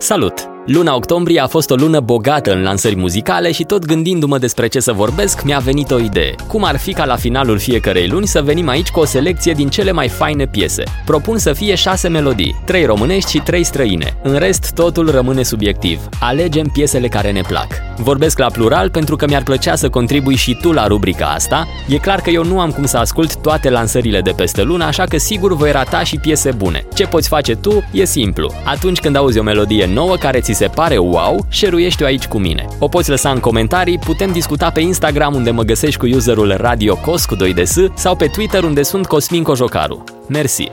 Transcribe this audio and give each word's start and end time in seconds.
Salut! 0.00 0.57
Luna 0.70 0.94
octombrie 0.94 1.40
a 1.40 1.46
fost 1.46 1.70
o 1.70 1.74
lună 1.74 2.00
bogată 2.00 2.52
în 2.52 2.62
lansări 2.62 2.96
muzicale 2.96 3.52
și 3.52 3.64
tot 3.64 3.84
gândindu-mă 3.84 4.38
despre 4.38 4.66
ce 4.66 4.80
să 4.80 4.92
vorbesc, 4.92 5.42
mi-a 5.42 5.58
venit 5.58 5.90
o 5.90 5.98
idee. 5.98 6.34
Cum 6.46 6.64
ar 6.64 6.76
fi 6.76 6.92
ca 6.92 7.04
la 7.04 7.16
finalul 7.16 7.58
fiecarei 7.58 8.08
luni 8.08 8.26
să 8.26 8.42
venim 8.42 8.68
aici 8.68 8.88
cu 8.88 9.00
o 9.00 9.04
selecție 9.04 9.52
din 9.52 9.68
cele 9.68 9.92
mai 9.92 10.08
faine 10.08 10.46
piese. 10.46 10.82
Propun 11.04 11.38
să 11.38 11.52
fie 11.52 11.74
șase 11.74 12.08
melodii, 12.08 12.60
trei 12.64 12.84
românești 12.84 13.30
și 13.30 13.38
trei 13.38 13.64
străine. 13.64 14.16
În 14.22 14.38
rest, 14.38 14.72
totul 14.74 15.10
rămâne 15.10 15.42
subiectiv. 15.42 16.00
Alegem 16.20 16.66
piesele 16.66 17.08
care 17.08 17.32
ne 17.32 17.40
plac. 17.40 17.66
Vorbesc 17.96 18.38
la 18.38 18.46
plural 18.46 18.90
pentru 18.90 19.16
că 19.16 19.26
mi-ar 19.26 19.42
plăcea 19.42 19.74
să 19.74 19.88
contribui 19.88 20.34
și 20.34 20.58
tu 20.60 20.72
la 20.72 20.86
rubrica 20.86 21.26
asta. 21.26 21.66
E 21.88 21.96
clar 21.96 22.20
că 22.20 22.30
eu 22.30 22.44
nu 22.44 22.60
am 22.60 22.70
cum 22.70 22.86
să 22.86 22.96
ascult 22.96 23.36
toate 23.36 23.70
lansările 23.70 24.20
de 24.20 24.32
peste 24.36 24.62
lună, 24.62 24.84
așa 24.84 25.04
că 25.04 25.16
sigur 25.16 25.56
voi 25.56 25.72
rata 25.72 26.02
și 26.02 26.18
piese 26.18 26.50
bune. 26.50 26.86
Ce 26.94 27.06
poți 27.06 27.28
face 27.28 27.54
tu 27.54 27.84
e 27.92 28.04
simplu. 28.04 28.52
Atunci 28.64 29.00
când 29.00 29.16
auzi 29.16 29.38
o 29.38 29.42
melodie 29.42 29.86
nouă 29.86 30.16
care 30.16 30.40
ți 30.40 30.56
se 30.58 30.66
pare 30.66 30.96
wow, 30.96 31.46
șeruiește-o 31.48 32.06
aici 32.06 32.26
cu 32.26 32.38
mine. 32.38 32.66
O 32.78 32.88
poți 32.88 33.10
lăsa 33.10 33.30
în 33.30 33.38
comentarii, 33.38 33.98
putem 33.98 34.32
discuta 34.32 34.70
pe 34.70 34.80
Instagram 34.80 35.34
unde 35.34 35.50
mă 35.50 35.62
găsești 35.62 35.98
cu 35.98 36.06
userul 36.06 36.54
RadioCos 36.56 37.24
cu 37.24 37.36
2DS 37.36 37.94
sau 37.94 38.16
pe 38.16 38.26
Twitter 38.26 38.62
unde 38.62 38.82
sunt 38.82 39.06
Cosmin 39.06 39.42
Cojocaru. 39.42 40.04
Mersi! 40.28 40.70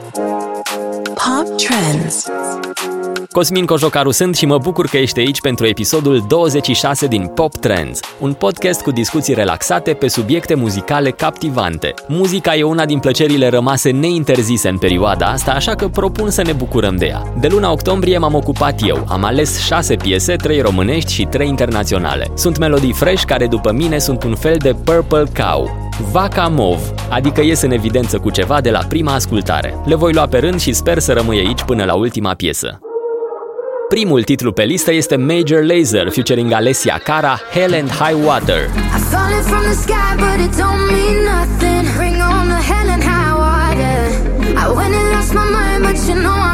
Pop 1.03 1.57
Trends 1.57 2.25
Cosmin 3.31 3.65
Cojocaru 3.65 4.11
sunt 4.11 4.35
și 4.35 4.45
mă 4.45 4.57
bucur 4.57 4.87
că 4.87 4.97
ești 4.97 5.19
aici 5.19 5.41
pentru 5.41 5.65
episodul 5.65 6.25
26 6.27 7.07
din 7.07 7.25
Pop 7.25 7.55
Trends, 7.55 7.99
un 8.19 8.33
podcast 8.33 8.81
cu 8.81 8.91
discuții 8.91 9.33
relaxate 9.33 9.93
pe 9.93 10.07
subiecte 10.07 10.55
muzicale 10.55 11.11
captivante. 11.11 11.93
Muzica 12.07 12.55
e 12.55 12.63
una 12.63 12.85
din 12.85 12.99
plăcerile 12.99 13.47
rămase 13.47 13.91
neinterzise 13.91 14.69
în 14.69 14.77
perioada 14.77 15.25
asta, 15.25 15.51
așa 15.51 15.75
că 15.75 15.87
propun 15.87 16.29
să 16.29 16.41
ne 16.41 16.51
bucurăm 16.51 16.95
de 16.95 17.05
ea. 17.05 17.33
De 17.39 17.47
luna 17.47 17.71
octombrie 17.71 18.17
m-am 18.17 18.33
ocupat 18.33 18.81
eu, 18.87 19.05
am 19.07 19.23
ales 19.23 19.59
6 19.59 19.95
piese, 19.95 20.35
3 20.35 20.61
românești 20.61 21.13
și 21.13 21.25
3 21.25 21.47
internaționale. 21.47 22.27
Sunt 22.33 22.57
melodii 22.57 22.93
fresh 22.93 23.23
care 23.23 23.47
după 23.47 23.71
mine 23.71 23.97
sunt 23.97 24.23
un 24.23 24.35
fel 24.35 24.55
de 24.57 24.73
Purple 24.73 25.23
Cow, 25.43 25.89
Vaca 26.11 26.47
Mov, 26.47 26.79
adică 27.09 27.41
ies 27.41 27.61
în 27.61 27.71
evidență 27.71 28.17
cu 28.17 28.29
ceva 28.29 28.61
de 28.61 28.69
la 28.69 28.79
prima 28.89 29.13
ascultare. 29.13 29.75
Le 29.85 29.95
voi 29.95 30.13
lua 30.13 30.25
pe 30.27 30.37
rând 30.37 30.59
și 30.59 30.73
sper 30.73 30.99
să 30.99 31.13
rămâi 31.13 31.37
aici 31.37 31.63
până 31.63 31.83
la 31.83 31.93
ultima 31.93 32.33
piesă. 32.33 32.79
Primul 33.95 34.23
titlu 34.23 34.51
pe 34.51 34.63
listă 34.63 34.93
este 34.93 35.15
Major 35.15 35.63
Lazer, 35.63 36.09
featuring 36.09 36.51
Alessia 36.51 36.99
Cara, 37.03 37.39
Hell 37.51 37.73
and 37.73 37.89
High 37.89 38.25
Water. 38.25 38.69
I 44.57 44.67
went 44.77 44.95
and 44.95 45.11
lost 45.13 45.33
my 45.33 45.43
mind, 45.55 45.83
but 45.83 45.97
you 46.07 46.15
know 46.21 46.45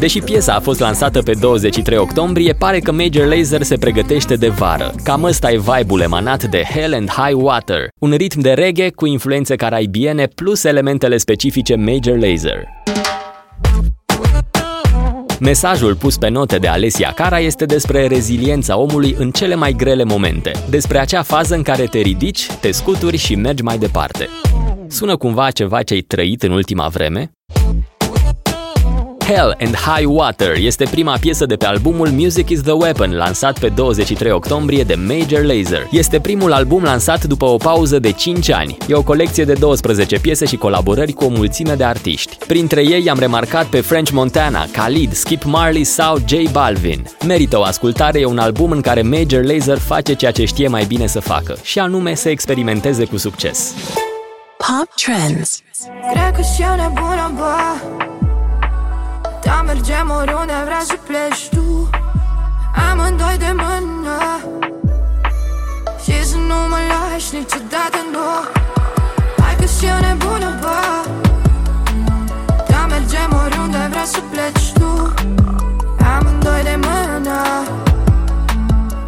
Deși 0.00 0.20
piesa 0.20 0.54
a 0.54 0.60
fost 0.60 0.80
lansată 0.80 1.22
pe 1.22 1.32
23 1.40 1.98
octombrie, 1.98 2.52
pare 2.52 2.78
că 2.78 2.92
Major 2.92 3.26
Lazer 3.26 3.62
se 3.62 3.76
pregătește 3.76 4.34
de 4.34 4.48
vară. 4.48 4.94
Cam 5.04 5.22
ăsta 5.22 5.50
e 5.50 5.58
vibe-ul 5.58 6.00
emanat 6.00 6.44
de 6.44 6.62
Hell 6.74 6.94
and 6.94 7.10
High 7.10 7.42
Water, 7.42 7.88
un 7.98 8.10
ritm 8.10 8.40
de 8.40 8.52
reggae 8.52 8.90
cu 8.90 9.06
influențe 9.06 9.56
caraibiene 9.56 10.26
plus 10.26 10.64
elementele 10.64 11.16
specifice 11.16 11.74
Major 11.74 12.18
Lazer. 12.18 12.64
Mesajul 15.40 15.96
pus 15.96 16.16
pe 16.16 16.28
note 16.28 16.58
de 16.58 16.66
Alessia 16.66 17.12
Cara 17.14 17.38
este 17.38 17.64
despre 17.64 18.06
reziliența 18.06 18.76
omului 18.78 19.14
în 19.18 19.30
cele 19.30 19.54
mai 19.54 19.72
grele 19.72 20.04
momente, 20.04 20.52
despre 20.70 20.98
acea 20.98 21.22
fază 21.22 21.54
în 21.54 21.62
care 21.62 21.84
te 21.84 21.98
ridici, 21.98 22.46
te 22.60 22.70
scuturi 22.70 23.16
și 23.16 23.34
mergi 23.34 23.62
mai 23.62 23.78
departe. 23.78 24.28
Sună 24.88 25.16
cumva 25.16 25.50
ceva 25.50 25.82
ce 25.82 25.94
ai 25.94 26.00
trăit 26.00 26.42
în 26.42 26.50
ultima 26.50 26.88
vreme? 26.88 27.30
Hell 29.34 29.56
and 29.60 29.74
High 29.74 30.06
Water 30.06 30.56
este 30.56 30.84
prima 30.84 31.16
piesă 31.20 31.46
de 31.46 31.56
pe 31.56 31.66
albumul 31.66 32.08
Music 32.08 32.48
is 32.48 32.60
the 32.60 32.72
Weapon, 32.72 33.16
lansat 33.16 33.58
pe 33.58 33.68
23 33.68 34.32
octombrie 34.32 34.82
de 34.82 34.94
Major 34.94 35.42
Lazer. 35.42 35.86
Este 35.90 36.20
primul 36.20 36.52
album 36.52 36.82
lansat 36.82 37.24
după 37.24 37.44
o 37.44 37.56
pauză 37.56 37.98
de 37.98 38.12
5 38.12 38.50
ani. 38.50 38.76
E 38.88 38.94
o 38.94 39.02
colecție 39.02 39.44
de 39.44 39.52
12 39.52 40.18
piese 40.20 40.46
și 40.46 40.56
colaborări 40.56 41.12
cu 41.12 41.24
o 41.24 41.28
mulțime 41.28 41.74
de 41.74 41.84
artiști. 41.84 42.36
Printre 42.46 42.82
ei 42.84 43.10
am 43.10 43.18
remarcat 43.18 43.66
pe 43.66 43.80
French 43.80 44.10
Montana, 44.10 44.66
Khalid, 44.72 45.12
Skip 45.12 45.42
Marley 45.42 45.84
sau 45.84 46.18
J 46.26 46.50
Balvin. 46.52 47.06
Merită 47.26 47.58
o 47.58 47.62
ascultare, 47.62 48.20
e 48.20 48.24
un 48.24 48.38
album 48.38 48.70
în 48.70 48.80
care 48.80 49.02
Major 49.02 49.44
Lazer 49.44 49.78
face 49.78 50.14
ceea 50.14 50.30
ce 50.32 50.44
știe 50.44 50.68
mai 50.68 50.84
bine 50.84 51.06
să 51.06 51.20
facă, 51.20 51.56
și 51.62 51.78
anume 51.78 52.14
să 52.14 52.28
experimenteze 52.28 53.04
cu 53.04 53.16
succes. 53.16 53.74
Pop 54.56 54.88
Trends 54.94 55.62
Cred 56.12 56.34
că 56.34 56.42
și 56.42 56.60
nebună, 56.76 57.32
bă 57.36 58.19
lași 67.30 67.42
niciodată, 67.42 67.98
nu 68.12 68.28
Hai 69.42 69.54
că 69.58 69.64
și 69.64 69.86
eu 69.86 69.98
nebună, 70.08 70.58
bă 70.60 70.78
Da, 72.68 72.86
mergem 72.86 73.40
oriunde 73.44 73.86
vrea 73.90 74.04
să 74.04 74.18
pleci 74.30 74.72
tu. 74.72 75.12
Amândoi 76.16 76.62
de 76.62 76.78
mână. 76.86 77.38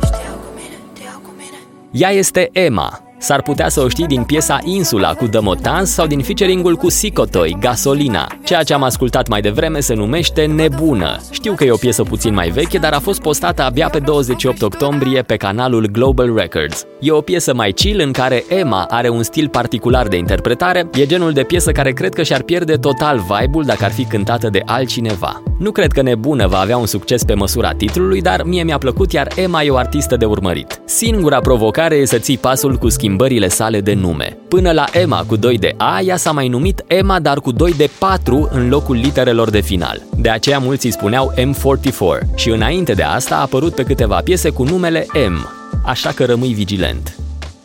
Știu 0.04 0.32
cu 0.42 0.48
mine, 0.56 0.76
știu 0.94 1.20
cu 1.22 1.30
mine. 1.36 1.58
Ea 1.90 2.10
este 2.10 2.48
Emma, 2.52 3.00
S-ar 3.22 3.42
putea 3.42 3.68
să 3.68 3.80
o 3.80 3.88
știi 3.88 4.06
din 4.06 4.22
piesa 4.22 4.58
Insula 4.64 5.14
cu 5.14 5.26
The 5.26 5.40
Motans 5.40 5.90
sau 5.90 6.06
din 6.06 6.20
featuring-ul 6.20 6.76
cu 6.76 6.90
Sicotoi, 6.90 7.56
Gasolina. 7.60 8.26
Ceea 8.44 8.62
ce 8.62 8.74
am 8.74 8.82
ascultat 8.82 9.28
mai 9.28 9.40
devreme 9.40 9.80
se 9.80 9.94
numește 9.94 10.44
Nebună. 10.44 11.20
Știu 11.30 11.52
că 11.52 11.64
e 11.64 11.70
o 11.70 11.76
piesă 11.76 12.02
puțin 12.02 12.34
mai 12.34 12.48
veche, 12.48 12.78
dar 12.78 12.92
a 12.92 12.98
fost 12.98 13.20
postată 13.20 13.62
abia 13.62 13.88
pe 13.88 13.98
28 13.98 14.62
octombrie 14.62 15.22
pe 15.22 15.36
canalul 15.36 15.86
Global 15.86 16.34
Records. 16.34 16.86
E 17.00 17.10
o 17.10 17.20
piesă 17.20 17.54
mai 17.54 17.72
chill 17.72 18.00
în 18.00 18.12
care 18.12 18.44
Emma 18.48 18.86
are 18.90 19.08
un 19.08 19.22
stil 19.22 19.48
particular 19.48 20.08
de 20.08 20.16
interpretare, 20.16 20.88
e 20.92 21.06
genul 21.06 21.32
de 21.32 21.42
piesă 21.42 21.72
care 21.72 21.92
cred 21.92 22.14
că 22.14 22.22
și-ar 22.22 22.42
pierde 22.42 22.74
total 22.74 23.18
vibe-ul 23.18 23.64
dacă 23.64 23.84
ar 23.84 23.92
fi 23.92 24.04
cântată 24.04 24.48
de 24.48 24.62
altcineva. 24.64 25.42
Nu 25.58 25.70
cred 25.70 25.92
că 25.92 26.02
Nebună 26.02 26.46
va 26.46 26.58
avea 26.58 26.76
un 26.76 26.86
succes 26.86 27.24
pe 27.24 27.34
măsura 27.34 27.72
titlului, 27.72 28.20
dar 28.20 28.42
mie 28.44 28.62
mi-a 28.62 28.78
plăcut, 28.78 29.12
iar 29.12 29.28
Emma 29.34 29.62
e 29.62 29.70
o 29.70 29.76
artistă 29.76 30.16
de 30.16 30.24
urmărit. 30.24 30.80
Singura 30.84 31.40
provocare 31.40 31.94
e 31.94 32.04
să 32.04 32.18
ții 32.18 32.38
pasul 32.38 32.76
cu 32.76 32.88
schimbările 33.12 33.48
sale 33.48 33.80
de 33.80 33.94
nume. 33.94 34.38
Până 34.48 34.72
la 34.72 34.84
Emma 34.92 35.24
cu 35.26 35.36
2 35.36 35.58
de 35.58 35.74
A, 35.76 36.00
ea 36.00 36.16
s-a 36.16 36.30
mai 36.30 36.48
numit 36.48 36.84
Emma, 36.86 37.20
dar 37.20 37.38
cu 37.38 37.52
2 37.52 37.72
de 37.72 37.90
4 37.98 38.48
în 38.52 38.68
locul 38.68 38.96
literelor 38.96 39.50
de 39.50 39.60
final. 39.60 40.02
De 40.16 40.28
aceea 40.28 40.58
mulți 40.58 40.86
îi 40.86 40.92
spuneau 40.92 41.34
M44 41.36 42.34
și 42.34 42.48
înainte 42.48 42.92
de 42.92 43.02
asta 43.02 43.34
a 43.34 43.40
apărut 43.40 43.74
pe 43.74 43.82
câteva 43.82 44.20
piese 44.24 44.50
cu 44.50 44.62
numele 44.62 45.06
M, 45.28 45.48
așa 45.84 46.10
că 46.10 46.24
rămâi 46.24 46.52
vigilent. 46.52 47.16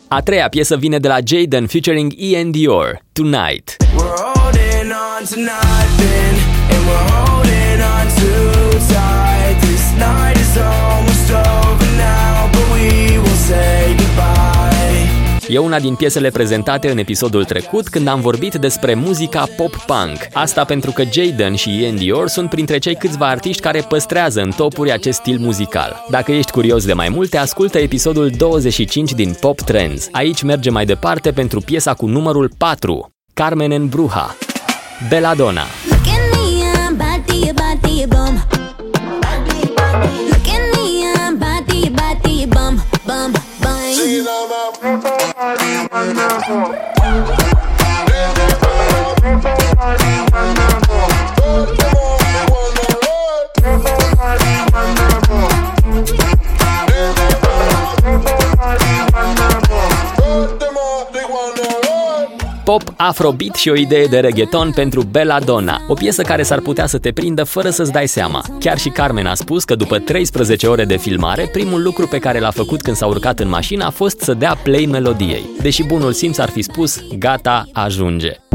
A 0.08 0.20
treia 0.20 0.48
piesă 0.48 0.76
vine 0.76 0.98
de 0.98 1.08
la 1.08 1.18
Jaden 1.24 1.66
featuring 1.66 2.12
Ian 2.16 2.50
Dior, 2.50 3.02
Tonight. 3.12 3.76
We're 3.80 4.32
holding 4.34 4.92
on 4.92 5.24
to 5.30 5.36
nothing, 5.50 6.34
and 6.72 6.82
we're 6.88 7.08
holding 7.12 7.80
on 7.92 8.06
too 8.18 8.78
tight. 8.88 9.27
E 15.58 15.60
una 15.60 15.80
din 15.80 15.94
piesele 15.94 16.30
prezentate 16.30 16.90
în 16.90 16.98
episodul 16.98 17.44
trecut 17.44 17.88
când 17.88 18.06
am 18.06 18.20
vorbit 18.20 18.54
despre 18.54 18.94
muzica 18.94 19.48
pop-punk. 19.56 20.16
Asta 20.32 20.64
pentru 20.64 20.90
că 20.90 21.02
Jaden 21.12 21.54
și 21.54 21.82
Ian 21.82 21.96
Dior 21.96 22.28
sunt 22.28 22.48
printre 22.48 22.78
cei 22.78 22.94
câțiva 22.94 23.28
artiști 23.28 23.62
care 23.62 23.80
păstrează 23.80 24.40
în 24.40 24.50
topuri 24.50 24.92
acest 24.92 25.18
stil 25.18 25.38
muzical. 25.38 26.04
Dacă 26.10 26.32
ești 26.32 26.50
curios 26.50 26.84
de 26.86 26.92
mai 26.92 27.08
multe, 27.08 27.36
ascultă 27.36 27.78
episodul 27.78 28.30
25 28.30 29.12
din 29.12 29.36
Pop 29.40 29.60
Trends. 29.60 30.08
Aici 30.12 30.42
merge 30.42 30.70
mai 30.70 30.84
departe 30.84 31.30
pentru 31.30 31.60
piesa 31.60 31.94
cu 31.94 32.06
numărul 32.06 32.50
4, 32.58 33.10
Carmen 33.34 33.70
en 33.70 33.88
Bruja, 33.88 34.36
Belladonna. 35.08 35.97
i 44.80 45.86
don't 45.90 46.14
now. 46.14 47.47
Pop, 62.68 62.82
afrobeat 62.96 63.54
și 63.54 63.68
o 63.68 63.74
idee 63.74 64.06
de 64.06 64.20
reggaeton 64.20 64.70
pentru 64.70 65.02
Belladonna, 65.02 65.80
o 65.86 65.94
piesă 65.94 66.22
care 66.22 66.42
s-ar 66.42 66.60
putea 66.60 66.86
să 66.86 66.98
te 66.98 67.12
prindă 67.12 67.44
fără 67.44 67.70
să-ți 67.70 67.92
dai 67.92 68.08
seama. 68.08 68.44
Chiar 68.58 68.78
și 68.78 68.88
Carmen 68.88 69.26
a 69.26 69.34
spus 69.34 69.64
că 69.64 69.74
după 69.74 69.98
13 69.98 70.66
ore 70.66 70.84
de 70.84 70.96
filmare, 70.96 71.48
primul 71.52 71.82
lucru 71.82 72.06
pe 72.06 72.18
care 72.18 72.38
l-a 72.38 72.50
făcut 72.50 72.82
când 72.82 72.96
s-a 72.96 73.06
urcat 73.06 73.40
în 73.40 73.48
mașină 73.48 73.84
a 73.84 73.90
fost 73.90 74.20
să 74.20 74.34
dea 74.34 74.54
play 74.62 74.86
melodiei. 74.90 75.50
Deși 75.60 75.82
bunul 75.82 76.12
simț 76.12 76.38
ar 76.38 76.48
fi 76.48 76.62
spus, 76.62 77.00
gata, 77.18 77.68
ajunge. 77.72 78.47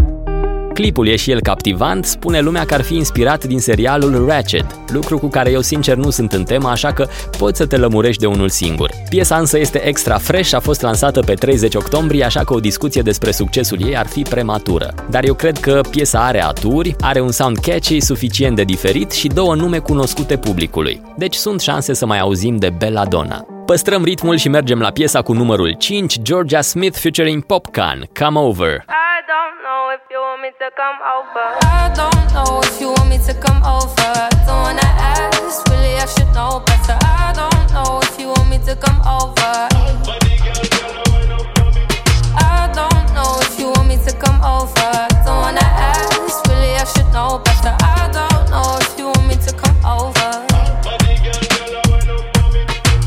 Clipul 0.74 1.08
e 1.08 1.16
și 1.16 1.32
el 1.32 1.42
captivant, 1.42 2.06
spune 2.06 2.40
lumea 2.40 2.66
că 2.66 2.74
ar 2.74 2.82
fi 2.82 2.96
inspirat 2.96 3.44
din 3.44 3.60
serialul 3.60 4.26
Ratchet, 4.28 4.66
lucru 4.92 5.18
cu 5.18 5.28
care 5.28 5.52
eu 5.52 5.62
sincer 5.62 5.96
nu 5.96 6.10
sunt 6.10 6.34
în 6.34 6.44
temă, 6.44 6.70
așa 6.70 6.94
că 6.94 7.08
poți 7.38 7.58
să 7.58 7.66
te 7.66 7.78
lămurești 7.78 8.22
de 8.22 8.28
unul 8.28 8.50
singur. 8.50 8.90
Piesa 9.10 9.38
însă 9.38 9.60
este 9.60 9.88
extra 9.88 10.18
fresh, 10.18 10.54
a 10.54 10.60
fost 10.60 10.82
lansată 10.82 11.20
pe 11.20 11.34
30 11.34 11.76
octombrie, 11.76 12.24
așa 12.24 12.44
că 12.44 12.54
o 12.54 12.60
discuție 12.60 13.02
despre 13.02 13.32
succesul 13.32 13.88
ei 13.88 13.98
ar 13.98 14.08
fi 14.08 14.22
prematură. 14.22 14.94
Dar 15.10 15.26
eu 15.26 15.34
cred 15.34 15.58
că 15.58 15.82
piesa 15.90 16.26
are 16.26 16.44
aturi, 16.44 16.96
are 17.00 17.20
un 17.20 17.32
sound 17.32 17.58
catchy 17.58 18.00
suficient 18.00 18.56
de 18.56 18.64
diferit 18.64 19.12
și 19.12 19.28
două 19.28 19.56
nume 19.56 19.78
cunoscute 19.78 20.38
publicului. 20.38 21.02
Deci 21.18 21.36
sunt 21.36 21.62
șanse 21.62 21.94
să 21.94 22.06
mai 22.06 22.20
auzim 22.20 22.56
de 22.56 22.70
Belladonna. 22.78 23.46
Păstrăm 23.66 24.04
ritmul 24.04 24.38
și 24.38 24.50
mergem 24.50 24.80
la 24.80 24.92
piesa 24.92 25.22
cu 25.22 25.34
numărul 25.34 25.76
5, 25.78 26.22
Georgia 26.22 26.62
Smith 26.62 26.98
featuring 26.98 27.44
Popcan, 27.44 28.10
Come 28.20 28.40
Over. 28.40 28.72
if 28.78 28.84
you 28.84 28.86
want 28.88 29.03
me 30.44 30.52
to 30.60 30.70
come 30.76 31.00
over. 31.16 31.48
I 31.62 31.88
don't 31.96 32.26
know 32.36 32.60
if 32.68 32.76
you 32.82 32.90
want 32.92 33.08
me 33.08 33.18
to 33.28 33.34
come 33.46 33.64
over. 33.64 34.12
Don't 34.46 34.62
wanna 34.66 34.90
ask, 35.16 35.66
really 35.70 35.96
I 35.96 36.06
should 36.06 36.32
know 36.36 36.60
better. 36.68 36.98
I 37.00 37.32
don't 37.40 37.68
know 37.72 38.02
if 38.04 38.20
you 38.20 38.28
want 38.28 38.50
me 38.50 38.60
to 38.68 38.76
come 38.76 39.00
over. 39.20 39.54
I 42.36 42.60
don't 42.80 43.08
know 43.16 43.32
if 43.46 43.58
you 43.58 43.68
want 43.74 43.88
me 43.88 43.98
to 44.08 44.12
come 44.24 44.40
over. 44.56 44.92
Don't 45.26 45.40
wanna 45.46 45.68
ask, 45.96 46.46
really 46.50 46.76
I 46.76 46.86
should 46.92 47.10
know 47.16 47.40
better. 47.46 47.74
I 47.80 48.12
don't 48.18 48.46
know 48.54 48.68
if 48.84 48.92
you 49.00 49.06
want 49.14 49.26
me 49.30 49.36
to 49.48 49.52
come 49.62 49.80
over. 49.98 50.32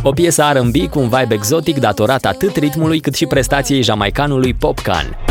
O 0.03 0.11
piesă 0.11 0.43
R&B 0.53 0.77
cu 0.91 0.99
un 0.99 1.09
vibe 1.09 1.35
exotic 1.35 1.79
datorat 1.79 2.25
atât 2.25 2.57
ritmului 2.57 3.01
cât 3.01 3.15
și 3.15 3.27
prestației 3.27 3.83
jamaicanului 3.83 4.55
Popcan. 4.55 5.26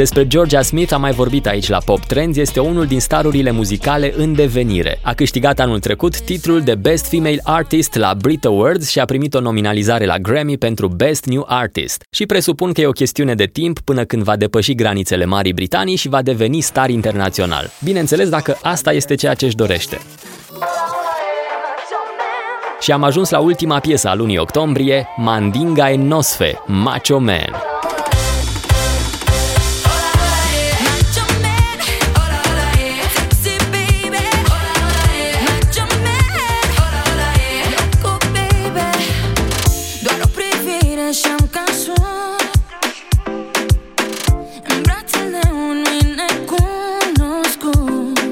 Despre 0.00 0.26
Georgia 0.26 0.62
Smith 0.62 0.92
am 0.92 1.00
mai 1.00 1.12
vorbit 1.12 1.46
aici 1.46 1.68
la 1.68 1.78
Pop 1.84 2.04
Trends, 2.04 2.36
este 2.36 2.60
unul 2.60 2.86
din 2.86 3.00
starurile 3.00 3.50
muzicale 3.50 4.12
în 4.16 4.34
devenire. 4.34 4.98
A 5.02 5.12
câștigat 5.12 5.60
anul 5.60 5.78
trecut 5.78 6.20
titlul 6.20 6.60
de 6.60 6.74
Best 6.74 7.08
Female 7.08 7.40
Artist 7.42 7.94
la 7.94 8.14
Brit 8.14 8.44
Awards 8.44 8.90
și 8.90 8.98
a 8.98 9.04
primit 9.04 9.34
o 9.34 9.40
nominalizare 9.40 10.06
la 10.06 10.18
Grammy 10.18 10.58
pentru 10.58 10.88
Best 10.88 11.24
New 11.24 11.44
Artist. 11.48 12.02
Și 12.10 12.26
presupun 12.26 12.72
că 12.72 12.80
e 12.80 12.86
o 12.86 12.90
chestiune 12.90 13.34
de 13.34 13.44
timp 13.44 13.80
până 13.80 14.04
când 14.04 14.22
va 14.22 14.36
depăși 14.36 14.74
granițele 14.74 15.24
Marii 15.24 15.52
Britanii 15.52 15.96
și 15.96 16.08
va 16.08 16.22
deveni 16.22 16.60
star 16.60 16.90
internațional. 16.90 17.70
Bineînțeles 17.84 18.28
dacă 18.28 18.58
asta 18.62 18.92
este 18.92 19.14
ceea 19.14 19.34
ce 19.34 19.44
își 19.44 19.56
dorește. 19.56 19.98
Și 22.80 22.92
am 22.92 23.02
ajuns 23.02 23.30
la 23.30 23.38
ultima 23.38 23.78
piesă 23.78 24.08
a 24.08 24.14
lunii 24.14 24.38
octombrie, 24.38 25.06
Mandinga 25.16 25.90
e 25.90 25.96
Nosfe, 25.96 26.58
Macho 26.66 27.18
Man. 27.18 27.62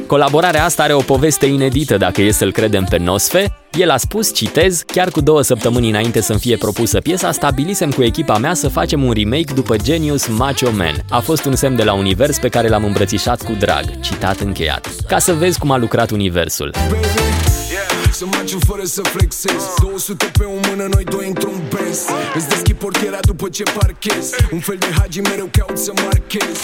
Colaborarea 0.08 0.64
asta 0.64 0.82
are 0.82 0.92
o 0.92 1.00
poveste 1.00 1.46
inedită 1.46 1.96
dacă 1.96 2.22
e 2.22 2.30
să-l 2.30 2.52
credem 2.52 2.86
pe 2.88 2.96
Nosfe. 2.96 3.58
El 3.72 3.90
a 3.90 3.96
spus, 3.96 4.34
citez, 4.34 4.82
chiar 4.86 5.10
cu 5.10 5.20
două 5.20 5.42
săptămâni 5.42 5.88
înainte 5.88 6.20
să-mi 6.20 6.38
fie 6.38 6.56
propusă 6.56 7.00
piesa, 7.00 7.32
stabilisem 7.32 7.90
cu 7.90 8.02
echipa 8.02 8.38
mea 8.38 8.54
să 8.54 8.68
facem 8.68 9.04
un 9.04 9.12
remake 9.12 9.52
după 9.54 9.76
Genius 9.76 10.26
Macho 10.26 10.70
Man. 10.70 10.94
A 11.10 11.20
fost 11.20 11.44
un 11.44 11.54
semn 11.54 11.76
de 11.76 11.84
la 11.84 11.92
univers 11.92 12.38
pe 12.38 12.48
care 12.48 12.68
l-am 12.68 12.84
îmbrățișat 12.84 13.42
cu 13.42 13.52
drag. 13.58 14.00
Citat 14.00 14.40
încheiat. 14.40 14.88
Ca 15.08 15.18
să 15.18 15.32
vezi 15.32 15.58
cum 15.58 15.70
a 15.70 15.76
lucrat 15.76 16.10
universul. 16.10 16.74
Să 18.12 18.24
maciu 18.24 18.58
fără 18.66 18.82
să 18.84 19.02
flexez 19.02 19.74
200 19.82 20.30
pe 20.38 20.44
o 20.44 20.68
mână, 20.68 20.88
noi 20.94 21.04
doi 21.04 21.26
într-un 21.26 21.62
Benz 21.74 22.00
Îți 22.34 22.48
deschid 22.48 22.76
portiera 22.76 23.18
după 23.20 23.48
ce 23.48 23.62
parchez 23.62 24.30
Un 24.52 24.58
fel 24.58 24.76
de 24.78 24.86
hagi 24.98 25.20
mereu 25.20 25.48
caut 25.52 25.78
să 25.78 25.92
marchez 25.94 26.56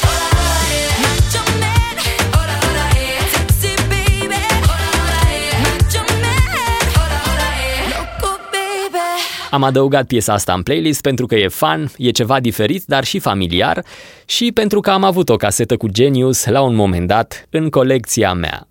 Am 9.55 9.63
adăugat 9.63 10.07
piesa 10.07 10.33
asta 10.33 10.53
în 10.53 10.63
playlist 10.63 11.01
pentru 11.01 11.27
că 11.27 11.35
e 11.35 11.49
fan, 11.49 11.91
e 11.97 12.11
ceva 12.11 12.41
diferit, 12.41 12.85
dar 12.87 13.05
și 13.05 13.19
familiar 13.19 13.85
și 14.25 14.53
pentru 14.53 14.81
că 14.81 14.91
am 14.91 15.05
avut 15.05 15.29
o 15.29 15.37
casetă 15.37 15.77
cu 15.77 15.89
Genius 15.89 16.45
la 16.47 16.61
un 16.61 16.75
moment 16.75 17.07
dat 17.07 17.47
în 17.51 17.69
colecția 17.69 18.33
mea. 18.33 18.69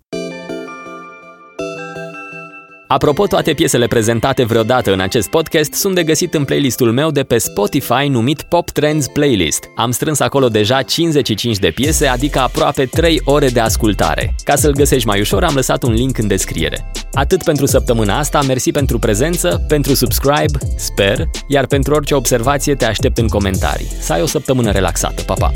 Apropo, 2.86 3.26
toate 3.26 3.52
piesele 3.52 3.86
prezentate 3.86 4.44
vreodată 4.44 4.92
în 4.92 5.00
acest 5.00 5.28
podcast 5.28 5.72
sunt 5.72 5.94
de 5.94 6.04
găsit 6.04 6.34
în 6.34 6.44
playlistul 6.44 6.92
meu 6.92 7.10
de 7.10 7.22
pe 7.22 7.38
Spotify 7.38 8.06
numit 8.08 8.42
Pop 8.42 8.70
Trends 8.70 9.06
Playlist. 9.06 9.64
Am 9.76 9.90
strâns 9.90 10.20
acolo 10.20 10.48
deja 10.48 10.82
55 10.82 11.56
de 11.56 11.70
piese, 11.70 12.06
adică 12.06 12.38
aproape 12.38 12.84
3 12.84 13.20
ore 13.24 13.48
de 13.48 13.60
ascultare. 13.60 14.34
Ca 14.44 14.54
să-l 14.54 14.72
găsești 14.72 15.06
mai 15.06 15.20
ușor, 15.20 15.44
am 15.44 15.54
lăsat 15.54 15.82
un 15.82 15.92
link 15.92 16.18
în 16.18 16.26
descriere. 16.26 16.90
Atât 17.12 17.42
pentru 17.42 17.66
săptămâna 17.66 18.18
asta, 18.18 18.42
mersi 18.42 18.70
pentru 18.70 18.98
prezență, 18.98 19.64
pentru 19.68 19.94
subscribe, 19.94 20.58
sper, 20.76 21.24
iar 21.46 21.66
pentru 21.66 21.94
orice 21.94 22.14
observație 22.14 22.74
te 22.74 22.84
aștept 22.84 23.18
în 23.18 23.28
comentarii. 23.28 23.92
Să 24.00 24.12
ai 24.12 24.22
o 24.22 24.26
săptămână 24.26 24.70
relaxată. 24.70 25.22
Pa, 25.22 25.34
pa! 25.34 25.50